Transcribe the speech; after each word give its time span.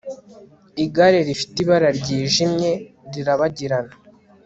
igare 0.83 1.19
rifite 1.27 1.55
ibara 1.63 1.89
ryijimye, 1.99 2.71
rirabagirana 3.13 3.93